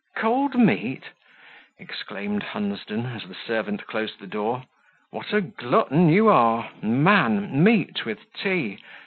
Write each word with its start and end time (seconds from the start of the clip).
"Cold 0.15 0.55
meat!" 0.57 1.03
exclaimed 1.77 2.41
Hunsden, 2.41 3.05
as 3.05 3.21
the 3.27 3.35
servant 3.35 3.85
closed 3.85 4.19
the 4.19 4.25
door, 4.25 4.63
"what 5.11 5.31
a 5.31 5.41
glutton 5.41 6.09
you 6.09 6.27
are; 6.27 6.71
man! 6.81 7.63
Meat 7.63 8.03
with 8.03 8.25
tea! 8.33 8.79